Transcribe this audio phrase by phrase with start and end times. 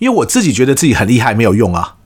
[0.00, 1.96] 因为我自己觉得自己很厉害没有用啊，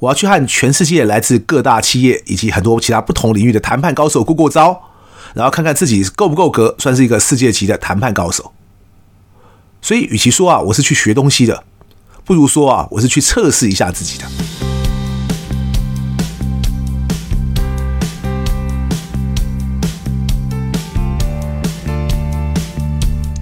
[0.00, 4.82] 我要去和全世界来自各大企业以及很多其他不同领域的谈判高手过过招，
[5.32, 8.52] 然后看看自己够不够格，算是一个世界级的谈判高手。
[9.80, 11.62] 所以，与其说啊我是去学东西的，
[12.24, 14.24] 不如说啊我是去测试一下自己的。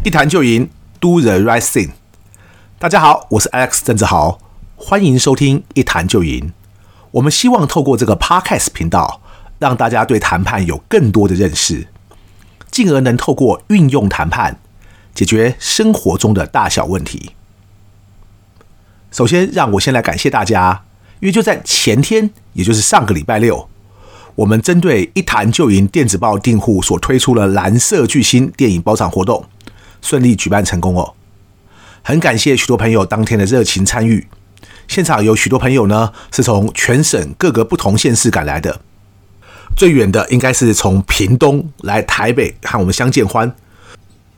[0.04, 0.68] 一谈就赢
[1.00, 1.92] ，Do the right thing。
[2.84, 4.38] 大家好，我是 Alex 郑志豪，
[4.76, 6.52] 欢迎收听一谈就赢。
[7.12, 9.22] 我们希望透过这个 Podcast 频道，
[9.58, 11.88] 让大家对谈判有更多的认识，
[12.70, 14.60] 进而能透过运用谈判
[15.14, 17.30] 解决生活中的大小问题。
[19.10, 20.84] 首先，让我先来感谢大家，
[21.20, 23.66] 因为就在前天，也就是上个礼拜六，
[24.34, 29.46] 我们针对一谈就赢电子报订户所推出了蓝色巨星电影包场活动，
[30.02, 31.14] 顺利举办成功哦。
[32.06, 34.28] 很感谢许多朋友当天的热情参与，
[34.86, 38.82] 现场有许多朋友呢是从全省各个不同县市赶来的，
[39.74, 43.56] 最远的应该是从屏东来台北和我们相见欢，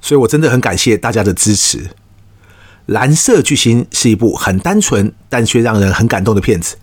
[0.01, 1.91] 所以我真的很感谢大家的支持。
[2.87, 6.77] 蓝色巨星是一部很单纯但却让人很感动的片子。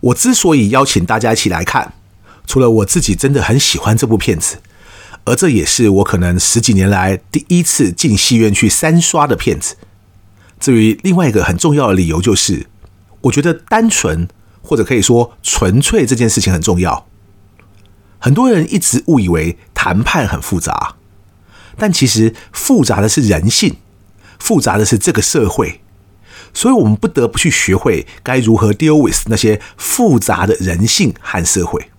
[0.00, 1.92] 我之所以邀请大家一起来看，
[2.48, 4.56] 除了我自己真的很喜欢这部片子。
[5.24, 9.76] 而这也是我可能十几年来第一次进戏院去三刷的片子。
[10.60, 12.66] 至于另外一个很重要的理由，就是
[13.22, 14.28] 我觉得单纯
[14.62, 17.06] 或者可以说纯粹这件事情很重要。
[18.18, 20.96] 很多人一直误以为谈判很复杂，
[21.76, 23.76] 但其实复杂的是人性，
[24.38, 25.80] 复杂的是这个社会，
[26.52, 31.90] 所以我们不得不去学会该如何 deal with 那些复杂的人性和社会。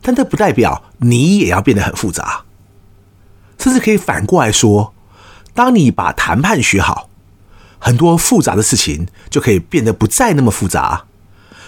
[0.00, 2.44] 但这不代表你也要变得很复杂。
[3.66, 4.94] 甚至可以反过来说，
[5.52, 7.10] 当你把谈判学好，
[7.80, 11.06] 很多复杂的事情就可以变得不再那么复杂。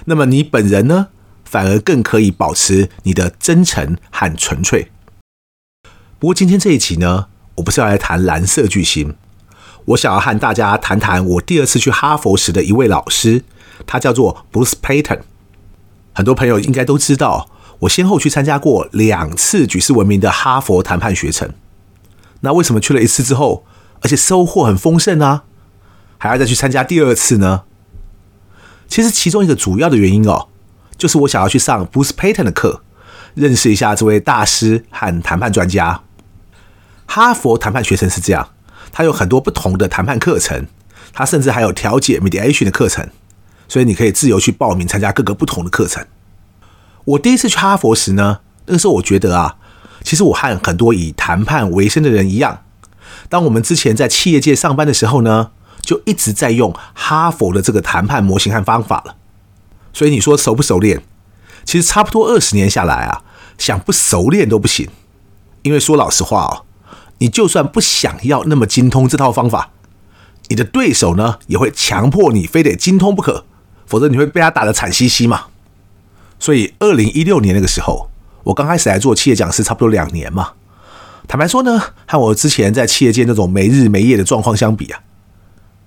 [0.04, 1.08] 那么你本人呢，
[1.44, 4.92] 反而更可以保持你的真诚和纯粹。
[6.20, 7.26] 不过今天这一集呢，
[7.56, 9.16] 我不是要来谈蓝色巨星，
[9.86, 13.42] 我想要和大家谈谈我第二次去哈佛时的一位老师，
[13.88, 15.22] 他叫做 Bruce Payton。
[16.12, 17.50] 很多朋友应该都知道，
[17.80, 21.52] 我先后去参加过两次举世闻名的哈佛谈判学程。
[22.40, 23.66] 那为什么去了一次之后，
[24.00, 25.42] 而且收获很丰盛呢？
[26.18, 27.64] 还要再去参加第二次呢？
[28.88, 30.48] 其实其中一个主要的原因哦，
[30.96, 32.82] 就是我想要去上 Bruce Patton 的课，
[33.34, 36.02] 认识一下这位大师和谈判专家。
[37.06, 38.50] 哈佛谈判学程是这样，
[38.92, 40.66] 它有很多不同的谈判课程，
[41.12, 43.08] 它甚至还有调解 mediation 的课程，
[43.68, 46.06] 所以你可以自由去报名参加各个不同的课程。
[47.04, 49.56] 我第一次去哈佛时呢，那个时候我觉得啊。
[50.02, 52.62] 其实我和很多以谈判为生的人一样，
[53.28, 55.50] 当我们之前在企业界上班的时候呢，
[55.82, 59.16] 就一直在用哈佛的这个谈判模型和方法了。
[59.92, 61.02] 所以你说熟不熟练？
[61.64, 63.22] 其实差不多二十年下来啊，
[63.58, 64.88] 想不熟练都不行。
[65.62, 66.64] 因为说老实话哦，
[67.18, 69.70] 你就算不想要那么精通这套方法，
[70.46, 73.44] 你的对手呢也会强迫你非得精通不可，
[73.84, 75.46] 否则你会被他打得惨兮兮嘛。
[76.38, 78.08] 所以二零一六年那个时候。
[78.48, 80.52] 我刚开始来做企业讲师，差不多两年嘛。
[81.26, 85.00] 坦白说呢，和我之前在企业界那种没日没夜的状况相比啊，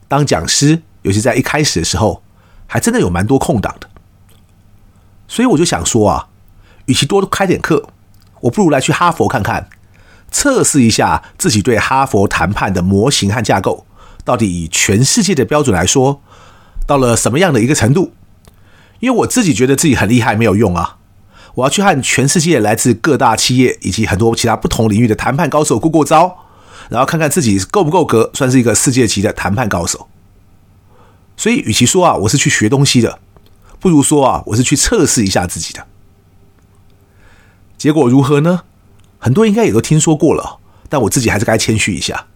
[0.07, 2.21] 当讲师，尤其在一开始的时候，
[2.67, 3.89] 还真的有蛮多空档的。
[5.27, 6.27] 所以我就想说啊，
[6.85, 7.89] 与其多开点课，
[8.41, 9.67] 我不如来去哈佛看看，
[10.29, 13.87] 测试一下自己对哈佛谈判的模型和架构，
[14.23, 16.21] 到底以全世界的标准来说，
[16.85, 18.13] 到了什么样的一个程度？
[18.99, 20.97] 因为我自己觉得自己很厉害没有用啊。
[21.55, 26.37] 我要去和全世界来自各大企业以及很多其他不同领域的谈判高手过过招，
[26.89, 30.07] 然后看看自己够不够格，算是一个世界级的谈判高手。
[31.35, 33.19] 所以，与其说啊我是去学东西的，
[33.79, 35.85] 不如说啊我是去测试一下自己的。
[37.77, 38.61] 结果如何呢？
[39.17, 42.27] 很多应该也都听说过了，但我自己还是该谦虚一下，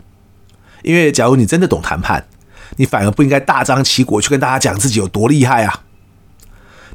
[0.83, 2.27] 因为假如你真的懂谈判，
[2.77, 5.84] 你反而不应该大张旗鼓去跟大家讲自己有多厉害啊。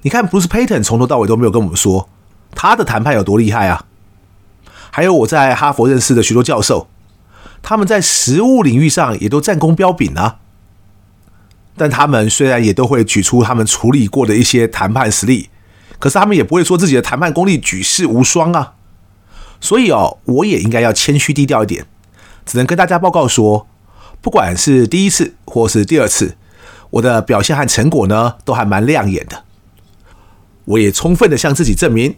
[0.03, 2.09] 你看，Bruce Patton 从头到尾都没有跟我们说
[2.55, 3.85] 他的谈判有多厉害啊。
[4.91, 6.89] 还有我在哈佛认识的许多教授，
[7.63, 10.39] 他们在实务领域上也都战功彪炳啊。
[11.77, 15.49] 但他们虽然也都会举出他们处理过的一些谈判实例，
[15.99, 18.75] 可是他们也不会说自己的谈判功力举世无双啊。
[19.61, 21.87] 所以哦，我也应该要谦虚低调一点，
[22.45, 23.67] 只能跟大家报告说，
[24.21, 26.37] 不管是第一次或是第二次，
[26.91, 29.45] 我的表现和成果呢，都还蛮亮眼的。
[30.65, 32.17] 我也充分的向自己证明，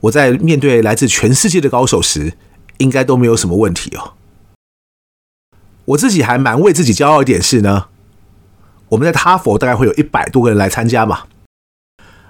[0.00, 2.34] 我在面对来自全世界的高手时，
[2.78, 4.14] 应该都没有什么问题哦。
[5.86, 7.86] 我自己还蛮为自己骄傲一点是呢，
[8.88, 11.24] 我们在哈佛大概会有一百多个人来参加嘛。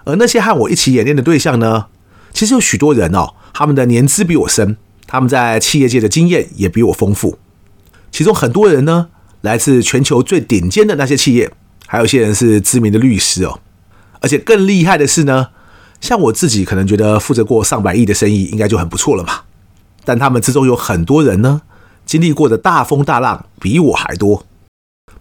[0.04, 1.86] 而那些和我一起演练的对象呢，
[2.32, 4.76] 其实有许多人哦，他们的年资比我深，
[5.06, 7.38] 他们在企业界的经验也比我丰富。
[8.10, 9.08] 其中很多人呢，
[9.40, 11.50] 来自全球最顶尖的那些企业，
[11.86, 13.60] 还有一些人是知名的律师哦。
[14.20, 15.48] 而且更厉害的是呢，
[16.04, 19.40] 像我自己可能觉得负责过上百亿的生意应该就很不错了嘛。
[20.04, 21.62] 但他们之中有很多人呢，
[22.04, 24.44] 经历过的大风大浪比我还多，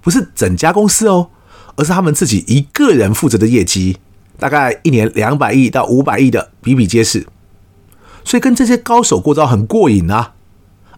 [0.02, 1.30] 不是整家公司哦，
[1.78, 3.98] 而是他们自己一个人负责的业绩。
[4.38, 7.28] 大概一年两百亿到五百亿的比比皆是，
[8.26, 10.34] 所以跟这些高手过招很过瘾啊！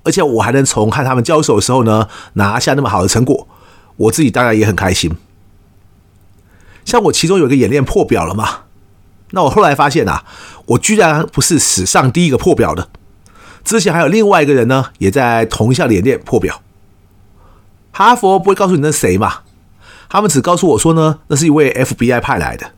[0.02, 3.48] 而且我还能从和他们交手的时候呢，拿下那么好的成果，
[3.98, 5.16] 我自己当然也很开心。
[6.84, 8.62] 像我其中有一个演练破表了嘛，
[9.36, 10.24] 那我后来发现啊，
[10.66, 12.88] 我居然不是史上第一个破表的，
[13.66, 16.62] 之前还有另外一个人呢，也在同一项演练破表。
[17.92, 19.40] 哈佛不会告诉你那是谁嘛？
[20.08, 22.72] 他们只告诉我说呢，那是一位 FBI 派来的。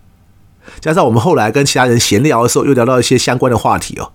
[0.80, 4.12] 加上我们后来跟其他人闲聊的时候，又聊到一些相关的话题哦，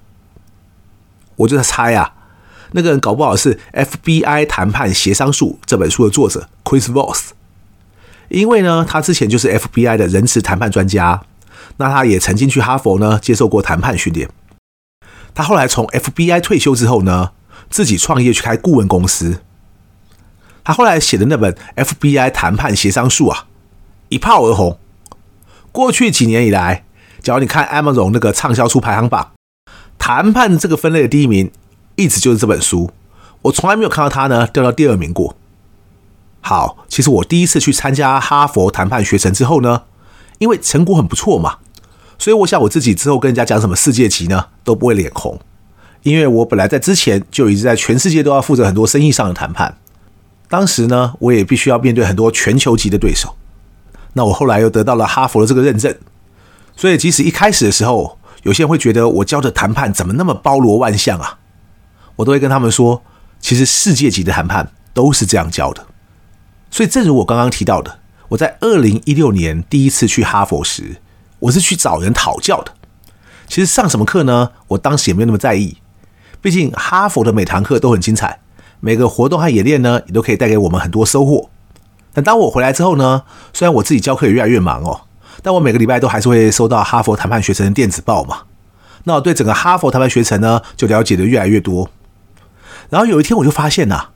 [1.37, 2.13] 我就在猜啊，
[2.73, 3.55] 那个人搞不好是
[4.03, 7.29] 《FBI 谈判协商术》这本书的作者 Chris Voss，
[8.29, 11.23] 因为呢，他之前就是 FBI 的仁慈谈判专家，
[11.77, 14.29] 那他也曾经去哈佛呢接受过谈判训练。
[15.35, 17.33] 他后来从 FBI 退休之后呢，
[17.71, 19.43] 自己创业去开顾问公司。
[20.65, 23.47] 他后来写的那本《FBI 谈判协商术》啊，
[24.11, 24.79] 一炮而红。
[25.73, 26.85] 过去几年以来，
[27.23, 29.33] 假如你看 Amazon 那个畅销书排行榜，
[29.99, 31.51] 谈判这个分类的第一名
[31.97, 32.91] 一直就是这本书。
[33.43, 35.35] 我从来没有看到它呢掉到第二名过。
[36.43, 39.83] 好，其实我第一次去参加哈佛谈判学程之后呢，
[40.43, 41.59] 因为成果很不错嘛，
[42.19, 45.39] 所以我想我自己之后跟人家讲什么世界级呢都不会脸红，
[46.03, 49.79] 因为我本来在之前就一直在全世界都要负责很多生意上的谈判，
[50.49, 53.37] 当时呢我也必须要面对很多全球级的对手。
[54.15, 55.97] 那我后来又得到了哈佛的这个认证，
[56.75, 61.39] 所以即使一开始的时候，有些人会觉得我教的谈判怎么那么包罗万象啊，
[62.17, 63.01] 我都会跟他们说，
[63.39, 65.87] 其实世界级的谈判都是这样教的。
[66.73, 68.01] 所以正如我刚刚提到的，
[68.33, 70.97] 我在二零一六年第一次去哈佛时，
[71.39, 72.73] 我是去找人讨教的。
[73.47, 74.53] 其实上什么课呢？
[74.69, 75.77] 我当时也没有那么在意，
[76.41, 78.41] 毕竟哈佛的每堂课都很精彩，
[78.81, 81.51] 每个活动和演练呢，也都可以带给我们很多收获。
[82.15, 85.03] 但当我回来之后呢，虽然我自己教课也越来越忙哦，
[85.43, 88.45] 但我每个礼拜都还是会收到哈佛谈判学程的电子报嘛。
[89.05, 91.91] 那我对整个哈佛谈判学程呢，就了解的越来越多。
[92.89, 94.11] 然后有一天我就发现呐、啊，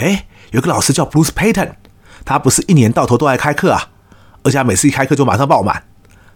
[0.00, 1.72] 哎，有个老师叫 Bruce Payton，
[2.24, 3.90] 他不是一年到头都来开课啊，
[4.42, 5.84] 而且每次一开课就马上爆满，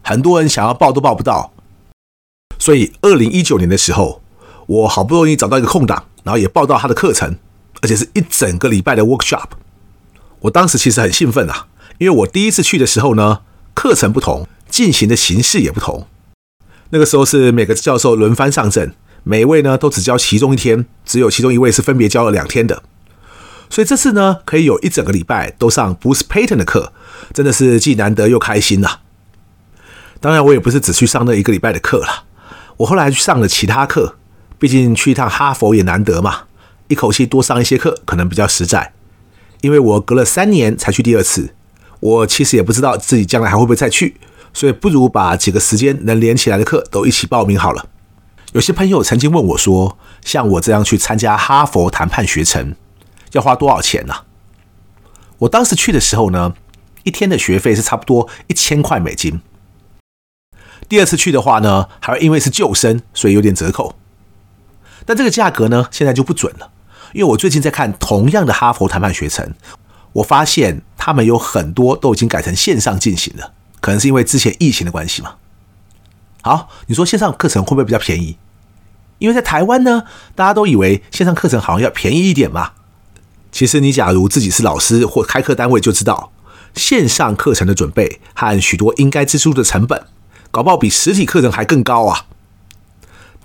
[0.02, 1.52] 很多人想要报都报不到。
[2.58, 4.22] 所以二零一九年的时候，
[4.66, 7.36] 我好不容易找到一个空档，然后也报到他的课程，
[7.80, 9.48] 而且是一整个礼拜的 workshop。
[10.40, 11.66] 我当时其实很兴奋啊，
[11.98, 13.40] 因为我第一次去的时候呢，
[13.74, 16.06] 课程不同，进行的形式也不同。
[16.90, 18.92] 那个时候是每个教授轮番上阵，
[19.24, 22.82] 每一位呢都只教其中一天，只有其中一位是分别教了两天的。
[23.72, 26.92] 所以这次呢，可以有一整个礼拜都上 Bruce Payton 的课，
[27.32, 28.98] 真的是既难得又开心呐。
[30.20, 32.24] 当然，我也不是只去上那一个礼拜的课了，
[32.76, 34.16] 我后来去上了其他课，
[34.58, 36.42] 毕竟去一趟哈佛也难得嘛，
[36.88, 38.92] 一口气多上一些课，可能比较实在。
[39.62, 41.54] 因为我隔了三年才去第二次，
[42.00, 44.16] 我其实也不知道自己将来还会不会再去，
[44.52, 47.86] 所以不如把几个时间能连起来的课都一起报名好了。
[48.52, 52.74] 有些朋友曾经问我说，像我这样去参加哈佛谈判学程，
[53.32, 54.14] 要花多少钱呢？
[55.38, 56.54] 我当时去的时候呢，
[57.02, 59.40] 一天的学费是差不多一千块美金。
[60.88, 63.96] 第二次去的话呢，还会因为是旧生，所以有点折扣。
[65.04, 66.70] 但这个价格呢，现在就不准了。
[67.12, 69.52] 因为我最近在看同样的哈佛谈判学程，
[70.12, 75.34] 我发现他们有很多都已经改成线上进行了，可能是因为之前疫情的关系嘛。
[76.42, 78.36] 好，你说线上课程会不会比较便宜？
[79.18, 82.72] 因为在台湾呢，大家都以为线上课程好像要便宜一点嘛。
[83.52, 86.32] 其实你假如自己是老师或开课单位，就知道
[86.74, 90.06] 线上课程的准备和许多应该支出的成本，
[90.50, 92.26] 搞不好比实体课程还更高啊。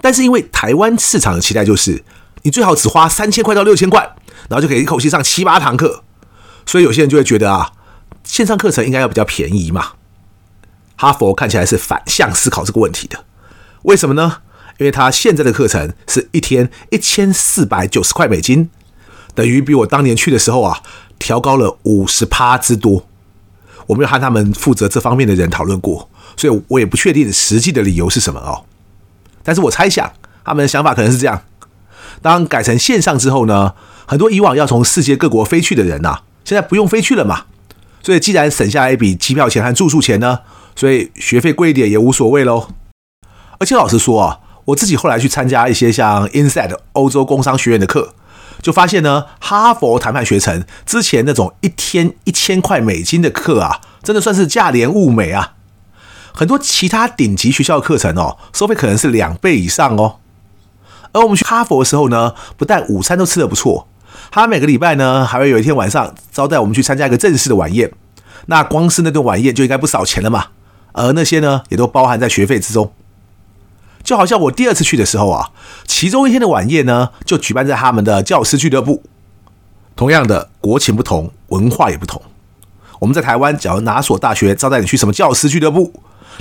[0.01, 2.03] 但是因为台湾市场的期待就是。
[2.43, 4.15] 你最好只花三千块到六千块，
[4.47, 6.03] 然后就可以一口气上七八堂课，
[6.65, 7.73] 所以有些人就会觉得啊，
[8.23, 9.93] 线上课程应该要比较便宜嘛。
[10.95, 13.25] 哈佛看起来是反向思考这个问题的，
[13.81, 14.37] 为什么呢？
[14.77, 18.69] 因为他现在的课程是一天一千四百九十块美金，
[19.37, 20.81] 等于比我当年去的时候啊，
[21.19, 23.05] 调高了五十趴之多。
[23.85, 28.65] 我没有和他们负责这方面的人讨论过，所以我也不确定实际的理由是什么哦。
[29.43, 30.11] 但是我猜想
[30.43, 31.43] 他们的想法可能是这样。
[32.19, 33.75] 当改成线上之后呢，
[34.07, 37.45] 很多以往要从世界各国飞去的人呐、啊，现在不用飞去了嘛，
[38.01, 40.39] 所以既然省下来一笔机票钱和住宿钱呢，
[40.75, 42.69] 所以学费贵一点也无所谓喽。
[43.59, 48.15] 而且老实说啊，我自己后来去参加一些像 Inside 欧洲工商学院的课，
[48.61, 55.53] 就发现呢，哈佛谈判学程之前那种一天一千块美金的课啊，真的算是价廉物美啊。
[56.33, 60.17] 很多其他顶级学校的课程哦，收费可能是两倍以上哦。
[61.13, 63.87] 而我们去哈佛的时候呢，不但午餐都吃得不错，
[64.29, 67.91] 他每个礼拜呢，还会有一天晚上招待我们去参加一个正式的晚宴。
[68.47, 70.47] 那光是那顿晚宴就应该不少钱了嘛，
[70.91, 72.91] 而那些呢，也都包含在学费之中。
[74.07, 75.49] 就好像我第二次去的时候啊，
[75.85, 79.03] 其中一天的晚宴呢，就举办在他们的教师俱乐部。
[79.97, 82.21] 同样的，国情不同，文化也不同。
[82.99, 85.91] 我们在台湾，假如哪所大学招待你去什么教师俱乐部，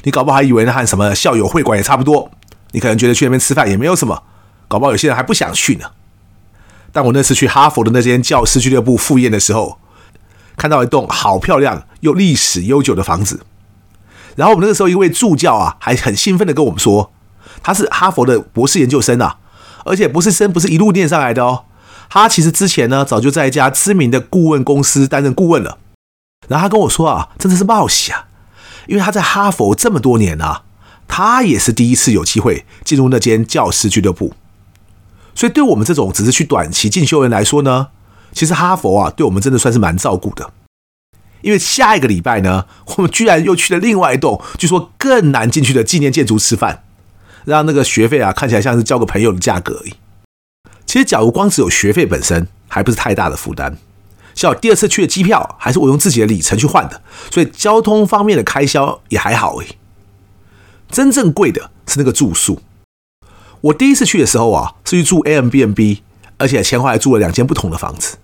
[0.04, 2.30] 你搞不好还以为那和什么校友会馆也差不多。
[2.70, 4.22] 你可能觉得去那边吃饭也没有什么，
[4.68, 5.86] 搞不好有些人还不想去呢。
[6.92, 9.80] 但我那次去哈佛的那间教师俱乐部赴宴的时候，
[10.56, 13.40] 看到一栋好漂亮又历史悠久的房子。
[14.36, 17.10] 然后我们那个时候一位助教啊，还很兴奋的跟我们说。
[17.62, 19.38] 他是哈佛的博士研究生啊，
[19.84, 21.64] 而且博士生不是一路念上来的哦。
[22.08, 25.78] 他其实之前呢，早就在一家知名的顾问公司担任顾问了。
[26.48, 28.28] 然后他跟我说啊，真的是冒险啊，
[28.86, 30.62] 因为他在哈佛这么多年啊，
[31.08, 34.34] 他也是第一次有机会进入那间教师俱乐部。
[35.34, 37.88] 所以对我们这种只是去短期进修人来说呢，
[38.32, 40.52] 其实哈佛啊，对我们真的算是蛮照顾的。
[41.42, 46.84] 因为下一个礼拜呢，我们居然又去了另外一栋据说更难进去的纪念建筑吃饭。
[47.46, 49.94] 让那个学费啊看起来像是交个朋友的价格而已。
[50.84, 53.78] 其实，假如光只有学费本身，还不是太大的负担。
[54.34, 57.00] 像我第二次去的机票，还是我用自己的里程去换的，
[57.30, 59.68] 所以交通方面的开销也还好而已。
[60.90, 62.60] 真正贵的是那个住宿。
[63.60, 66.00] 我第一次去的时候啊，是去住 Airbnb，
[66.38, 68.18] 而且前后还住了两间不同的房子。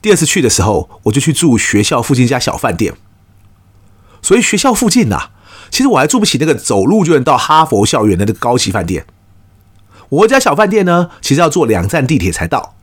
[0.00, 2.94] 第二次去的时候，我就去住学校附近一家小饭店。
[4.22, 5.32] 所以学校附近啊。
[5.70, 9.06] 其实我还住不起那个走路就能到哈佛校园的那个高级饭店。
[10.08, 12.74] 我家小饭店呢，其实要坐两站地铁才到。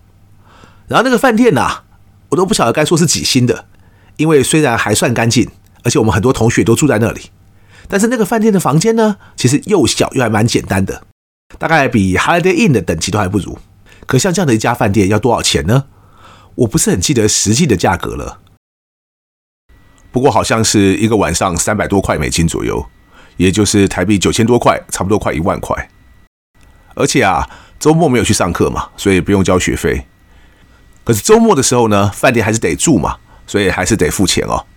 [0.87, 1.83] 然后那个饭店呢，
[2.29, 3.65] 我都不晓得该说是几星的，
[4.17, 5.49] 因为虽然还算干净，
[5.83, 7.31] 而且我们很多同学都住在那里，
[7.87, 11.03] 但是那个饭店的房间呢，其实又小又还蛮简单的，
[11.57, 13.57] 大概比 Holiday Inn 的等级都还不如。
[14.05, 15.85] 可像这样的一家饭店要多少钱呢？
[16.55, 18.39] 我不是很记得实际的价格了。
[20.13, 22.85] 不过好像是一个晚上三百多块美金左右，
[23.37, 25.89] 也就是台币九千多块，差不多快一万块。
[26.93, 30.05] 而且啊，周末没有去上课嘛，所以不用交学费。
[31.03, 33.17] 可是周末的时候呢，饭店还是得住嘛，
[33.47, 34.67] 所以还是得付钱哦。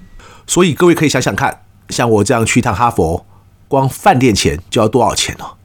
[0.46, 3.26] 所以各位可以想想看，像我这样去一趟哈佛，
[3.68, 5.58] 光饭店钱就要多少钱哦？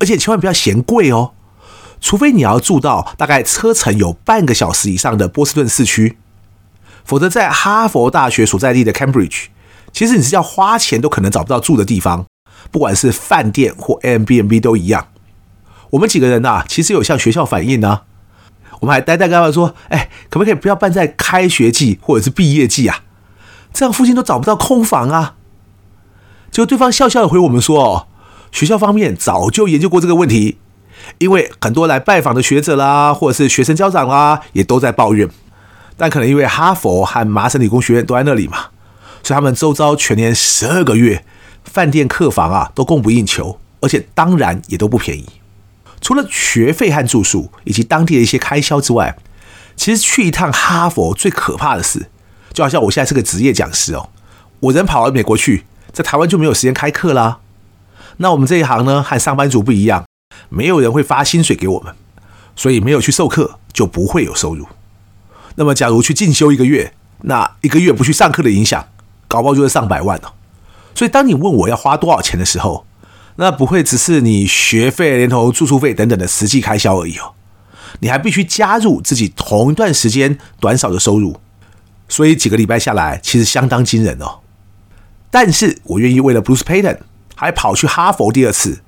[0.00, 1.34] 而且千万不要嫌贵哦，
[2.00, 6.18] 除非你要住到大概车程有半个小时以上的波士顿市区。
[7.04, 9.44] 否则，在哈佛大学所在地的 Cambridge，
[9.92, 12.24] 其实你是要花钱都可能找不到住的地方，
[12.70, 15.08] 不管是饭店或 Airbnb 都一样。
[15.90, 18.00] 我们几个人呐、其实有向学校反映呢、
[18.80, 23.02] 我们还呆呆跟他们说：“哎，可不可以不要办在开学季或者是毕业季啊？
[23.72, 25.36] 这样附近都找不到空房啊。”
[26.50, 28.06] 结果对方笑笑的回我们说：“哦，
[28.50, 30.58] 学校方面早就研究过这个问题，
[31.18, 35.28] 因为很多来拜访的学者啦，或者是学生家长啦，也都在抱怨。”
[35.96, 38.66] 但可能因为哈佛和麻省理工学院都在那里嘛，
[39.22, 41.24] 所以他们周遭全年十二个月
[41.64, 45.26] 饭店客房啊都供不应求，而且当然也都不便宜。
[46.00, 49.16] 除了学费和住宿以及当地的一些开销之外，
[49.76, 52.10] 其实去一趟哈佛最可怕的是，
[52.52, 54.10] 就好像我现在是个职业讲师哦，
[54.60, 57.38] 我人跑到美国去，在台湾就没有时间开课啦。
[58.18, 60.04] 那我们这一行呢，和上班族不一样，
[60.48, 61.94] 没有人会发薪水给我们，
[62.54, 64.66] 所以没有去授课就不会有收入。
[65.56, 66.92] 那么，假如去进修一个月，
[67.22, 68.86] 那一个月不去上课的影响，
[69.28, 70.34] 搞不好就是上百万了。
[70.94, 72.86] 所以，当你问我要花多少钱的时候，
[73.36, 77.32] 那不会只是你学费、连同住宿费等等的实际开销而已哦。
[78.00, 81.36] 你还必须加入自己同一段时间短少的收入，
[82.08, 84.40] 所以几个礼拜下来，其实相当惊人哦。
[85.30, 86.98] 但是我愿意为了 Bruce Payton
[87.34, 88.80] 还跑去哈佛第二次，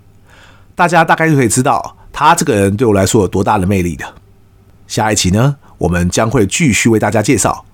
[0.75, 4.05] 大家大概就可以知道他这个人对我来说有多大的魅力的。
[4.87, 7.65] 下一期呢，我们将会继续为大家介绍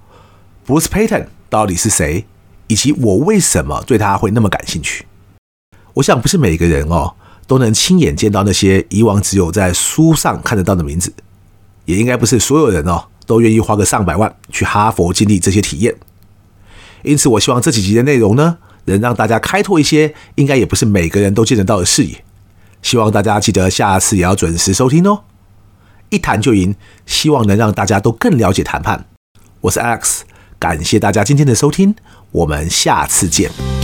[0.67, 2.25] Bruce Payton 到底是谁，
[2.67, 5.07] 以及我为什么对他会那么感兴趣。
[5.95, 7.15] 我想不是每个人哦
[7.47, 11.13] 都能亲眼见到那些以往只有在书上看得到的名字，
[11.85, 15.95] 也应该不是所有人哦都愿意花个上百万去哈佛经历这些体验。
[17.03, 22.25] 因此，我希望这几集的内容呢，能让大家开拓一些应该也不是每个人都见得到的视野。
[22.81, 25.25] 希望大家记得下次也要准时收听哦。
[26.12, 26.75] 一谈就赢，
[27.07, 29.07] 希望能让大家都更了解谈判。
[29.62, 30.21] 我是 Alex，
[30.59, 31.95] 感谢大家今天的收听，
[32.33, 33.82] 我们下次见。